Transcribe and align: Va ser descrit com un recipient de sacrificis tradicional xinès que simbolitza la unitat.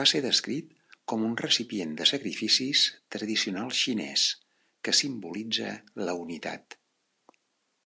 Va 0.00 0.04
ser 0.08 0.18
descrit 0.24 0.68
com 1.12 1.24
un 1.28 1.32
recipient 1.40 1.96
de 2.00 2.06
sacrificis 2.10 2.82
tradicional 3.16 3.74
xinès 3.78 4.26
que 4.86 4.94
simbolitza 5.00 5.72
la 6.10 6.16
unitat. 6.26 6.78